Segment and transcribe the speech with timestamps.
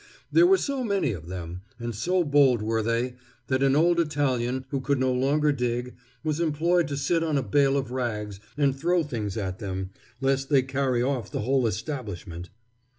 [0.31, 3.17] There were so many of them, and so bold were they,
[3.49, 5.93] that an old Italian who could no longer dig
[6.23, 10.49] was employed to sit on a bale of rags and throw things at them, lest
[10.49, 12.49] they carry off the whole establishment.